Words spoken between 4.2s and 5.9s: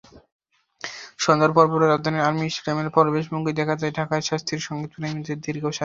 শাস্ত্রীয় সংগীতপ্রেমীদের দীর্ঘ সারি।